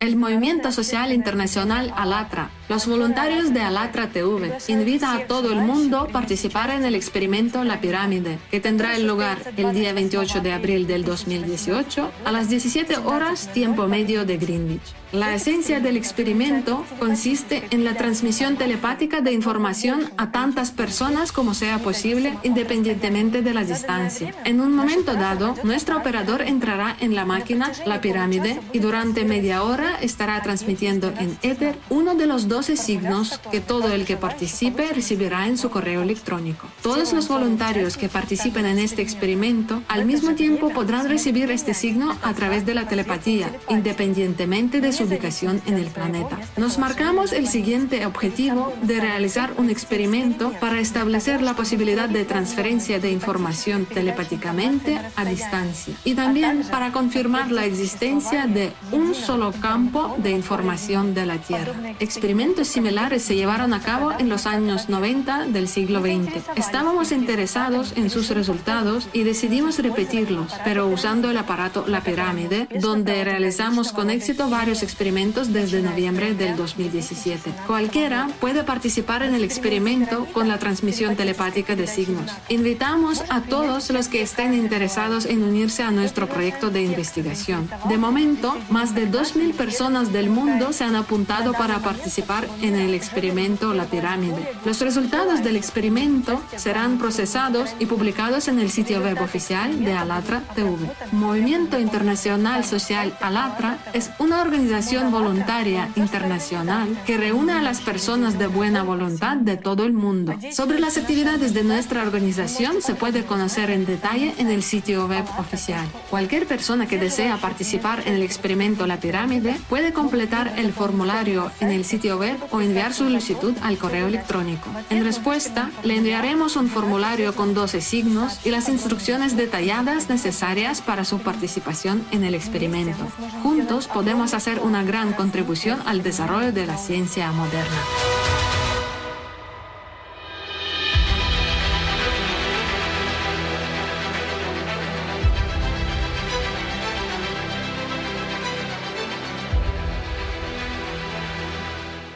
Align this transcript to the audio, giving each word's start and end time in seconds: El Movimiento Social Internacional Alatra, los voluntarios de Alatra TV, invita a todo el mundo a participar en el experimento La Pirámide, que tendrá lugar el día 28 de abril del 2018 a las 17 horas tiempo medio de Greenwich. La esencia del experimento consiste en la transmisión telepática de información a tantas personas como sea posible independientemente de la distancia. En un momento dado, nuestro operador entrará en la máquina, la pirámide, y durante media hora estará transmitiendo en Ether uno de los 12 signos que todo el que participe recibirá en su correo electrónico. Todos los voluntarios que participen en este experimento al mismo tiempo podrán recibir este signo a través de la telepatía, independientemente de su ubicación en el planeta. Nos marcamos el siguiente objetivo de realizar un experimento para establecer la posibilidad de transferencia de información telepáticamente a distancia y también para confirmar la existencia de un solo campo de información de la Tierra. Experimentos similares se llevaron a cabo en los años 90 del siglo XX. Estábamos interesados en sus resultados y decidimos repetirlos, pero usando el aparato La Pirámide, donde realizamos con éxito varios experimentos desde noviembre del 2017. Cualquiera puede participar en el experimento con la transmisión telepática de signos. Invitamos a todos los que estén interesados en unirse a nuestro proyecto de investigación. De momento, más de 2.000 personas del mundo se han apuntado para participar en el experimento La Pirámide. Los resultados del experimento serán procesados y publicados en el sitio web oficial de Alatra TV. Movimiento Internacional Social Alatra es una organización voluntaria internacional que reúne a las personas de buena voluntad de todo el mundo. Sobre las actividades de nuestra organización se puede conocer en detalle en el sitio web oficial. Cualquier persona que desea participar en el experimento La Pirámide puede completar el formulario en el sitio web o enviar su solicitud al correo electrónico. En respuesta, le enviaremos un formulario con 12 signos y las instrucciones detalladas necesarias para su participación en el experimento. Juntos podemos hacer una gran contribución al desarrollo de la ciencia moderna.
El 0.00 0.14
Movimiento 0.14 0.70
Social 0.70 1.12
Internacional 1.12 1.92
Alatra, 1.96 2.50
los 2.68 2.86
voluntarios 2.86 3.52
de 3.52 3.62
Alatra 3.62 4.10
TV, 4.10 4.52
invita 4.68 5.12
a 5.12 5.26
todo 5.26 5.52
el 5.52 5.58
mundo 5.58 5.98
a 5.98 6.06
participar 6.06 6.70
en 6.70 6.84
el 6.84 6.94
experimento 6.94 7.64
La 7.64 7.80
Pirámide, 7.80 8.38
que 8.48 8.60
tendrá 8.60 8.96
lugar 9.00 9.38
el 9.56 9.74
día 9.74 9.92
28 9.92 10.40
de 10.40 10.52
abril 10.52 10.86
del 10.86 11.04
2018 11.04 12.12
a 12.24 12.30
las 12.30 12.48
17 12.48 12.96
horas 12.98 13.52
tiempo 13.52 13.88
medio 13.88 14.24
de 14.24 14.36
Greenwich. 14.36 14.94
La 15.10 15.34
esencia 15.34 15.80
del 15.80 15.96
experimento 15.96 16.84
consiste 17.00 17.66
en 17.70 17.82
la 17.82 17.94
transmisión 17.94 18.56
telepática 18.56 19.22
de 19.22 19.32
información 19.32 20.12
a 20.18 20.30
tantas 20.30 20.70
personas 20.70 21.32
como 21.32 21.54
sea 21.54 21.78
posible 21.78 22.38
independientemente 22.42 23.40
de 23.40 23.54
la 23.54 23.64
distancia. 23.64 24.34
En 24.44 24.60
un 24.60 24.76
momento 24.76 25.14
dado, 25.14 25.54
nuestro 25.64 25.96
operador 25.96 26.42
entrará 26.42 26.94
en 27.00 27.14
la 27.14 27.24
máquina, 27.24 27.72
la 27.86 28.02
pirámide, 28.02 28.60
y 28.74 28.80
durante 28.80 29.24
media 29.24 29.62
hora 29.62 29.87
estará 29.96 30.40
transmitiendo 30.42 31.12
en 31.18 31.38
Ether 31.42 31.78
uno 31.90 32.14
de 32.14 32.26
los 32.26 32.48
12 32.48 32.76
signos 32.76 33.38
que 33.50 33.60
todo 33.60 33.92
el 33.92 34.04
que 34.04 34.16
participe 34.16 34.92
recibirá 34.92 35.46
en 35.46 35.58
su 35.58 35.70
correo 35.70 36.02
electrónico. 36.02 36.66
Todos 36.82 37.12
los 37.12 37.28
voluntarios 37.28 37.96
que 37.96 38.08
participen 38.08 38.66
en 38.66 38.78
este 38.78 39.02
experimento 39.02 39.82
al 39.88 40.04
mismo 40.04 40.34
tiempo 40.34 40.70
podrán 40.70 41.08
recibir 41.08 41.50
este 41.50 41.74
signo 41.74 42.16
a 42.22 42.34
través 42.34 42.66
de 42.66 42.74
la 42.74 42.88
telepatía, 42.88 43.50
independientemente 43.68 44.80
de 44.80 44.92
su 44.92 45.04
ubicación 45.04 45.60
en 45.66 45.74
el 45.74 45.86
planeta. 45.86 46.38
Nos 46.56 46.78
marcamos 46.78 47.32
el 47.32 47.48
siguiente 47.48 48.04
objetivo 48.06 48.72
de 48.82 49.00
realizar 49.00 49.52
un 49.56 49.70
experimento 49.70 50.52
para 50.60 50.80
establecer 50.80 51.42
la 51.42 51.54
posibilidad 51.54 52.08
de 52.08 52.24
transferencia 52.24 52.98
de 52.98 53.10
información 53.10 53.86
telepáticamente 53.86 55.00
a 55.16 55.24
distancia 55.24 55.94
y 56.04 56.14
también 56.14 56.62
para 56.70 56.92
confirmar 56.92 57.50
la 57.50 57.64
existencia 57.64 58.46
de 58.46 58.72
un 58.92 59.14
solo 59.14 59.52
campo 59.52 59.77
de 59.78 60.32
información 60.32 61.14
de 61.14 61.24
la 61.24 61.38
Tierra. 61.38 61.72
Experimentos 62.00 62.66
similares 62.66 63.22
se 63.22 63.36
llevaron 63.36 63.72
a 63.72 63.80
cabo 63.80 64.10
en 64.18 64.28
los 64.28 64.44
años 64.46 64.88
90 64.88 65.46
del 65.46 65.68
siglo 65.68 66.00
XX. 66.00 66.34
Estábamos 66.56 67.12
interesados 67.12 67.92
en 67.94 68.10
sus 68.10 68.30
resultados 68.30 69.08
y 69.12 69.22
decidimos 69.22 69.78
repetirlos, 69.78 70.52
pero 70.64 70.88
usando 70.88 71.30
el 71.30 71.36
aparato 71.36 71.84
La 71.86 72.00
Pirámide, 72.00 72.66
donde 72.80 73.22
realizamos 73.22 73.92
con 73.92 74.10
éxito 74.10 74.50
varios 74.50 74.82
experimentos 74.82 75.52
desde 75.52 75.80
noviembre 75.80 76.34
del 76.34 76.56
2017. 76.56 77.52
Cualquiera 77.68 78.28
puede 78.40 78.64
participar 78.64 79.22
en 79.22 79.34
el 79.34 79.44
experimento 79.44 80.26
con 80.32 80.48
la 80.48 80.58
transmisión 80.58 81.14
telepática 81.14 81.76
de 81.76 81.86
signos. 81.86 82.32
Invitamos 82.48 83.22
a 83.28 83.42
todos 83.42 83.90
los 83.90 84.08
que 84.08 84.22
estén 84.22 84.54
interesados 84.54 85.24
en 85.24 85.44
unirse 85.44 85.84
a 85.84 85.92
nuestro 85.92 86.26
proyecto 86.26 86.70
de 86.70 86.82
investigación. 86.82 87.70
De 87.88 87.96
momento, 87.96 88.56
más 88.70 88.94
de 88.96 89.08
2.000 89.08 89.54
personas 89.68 90.14
del 90.14 90.30
mundo 90.30 90.72
se 90.72 90.84
han 90.84 90.96
apuntado 90.96 91.52
para 91.52 91.80
participar 91.80 92.48
en 92.62 92.74
el 92.74 92.94
experimento 92.94 93.74
La 93.74 93.84
Pirámide. 93.84 94.54
Los 94.64 94.80
resultados 94.80 95.44
del 95.44 95.56
experimento 95.56 96.40
serán 96.56 96.96
procesados 96.96 97.74
y 97.78 97.84
publicados 97.84 98.48
en 98.48 98.60
el 98.60 98.70
sitio 98.70 99.02
web 99.02 99.20
oficial 99.20 99.84
de 99.84 99.92
Alatra 99.92 100.40
TV. 100.54 100.90
Movimiento 101.12 101.78
Internacional 101.78 102.64
Social 102.64 103.14
Alatra 103.20 103.76
es 103.92 104.10
una 104.18 104.40
organización 104.40 105.10
voluntaria 105.10 105.90
internacional 105.96 106.88
que 107.04 107.18
reúne 107.18 107.52
a 107.52 107.60
las 107.60 107.82
personas 107.82 108.38
de 108.38 108.46
buena 108.46 108.84
voluntad 108.84 109.36
de 109.36 109.58
todo 109.58 109.84
el 109.84 109.92
mundo. 109.92 110.34
Sobre 110.50 110.80
las 110.80 110.96
actividades 110.96 111.52
de 111.52 111.62
nuestra 111.62 112.04
organización 112.04 112.80
se 112.80 112.94
puede 112.94 113.24
conocer 113.24 113.68
en 113.68 113.84
detalle 113.84 114.34
en 114.38 114.48
el 114.48 114.62
sitio 114.62 115.06
web 115.06 115.26
oficial. 115.38 115.86
Cualquier 116.08 116.46
persona 116.46 116.86
que 116.86 116.96
desea 116.96 117.36
participar 117.36 118.04
en 118.06 118.14
el 118.14 118.22
experimento 118.22 118.86
La 118.86 118.98
Pirámide 118.98 119.57
puede 119.68 119.92
completar 119.92 120.54
el 120.56 120.72
formulario 120.72 121.50
en 121.60 121.70
el 121.70 121.84
sitio 121.84 122.18
web 122.18 122.36
o 122.50 122.60
enviar 122.60 122.92
su 122.92 123.04
solicitud 123.04 123.54
al 123.62 123.78
correo 123.78 124.06
electrónico. 124.06 124.70
En 124.90 125.04
respuesta, 125.04 125.70
le 125.82 125.96
enviaremos 125.96 126.56
un 126.56 126.68
formulario 126.68 127.34
con 127.34 127.54
12 127.54 127.80
signos 127.80 128.40
y 128.44 128.50
las 128.50 128.68
instrucciones 128.68 129.36
detalladas 129.36 130.08
necesarias 130.08 130.80
para 130.80 131.04
su 131.04 131.18
participación 131.18 132.04
en 132.10 132.24
el 132.24 132.34
experimento. 132.34 133.06
Juntos 133.42 133.88
podemos 133.88 134.34
hacer 134.34 134.60
una 134.60 134.82
gran 134.82 135.12
contribución 135.12 135.80
al 135.86 136.02
desarrollo 136.02 136.52
de 136.52 136.66
la 136.66 136.76
ciencia 136.76 137.32
moderna. 137.32 137.78